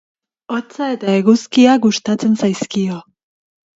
Hotza 0.55 0.87
eta 0.93 1.11
eguzkia 1.19 1.75
gustatzen 1.85 2.37
zaizkio. 2.45 2.99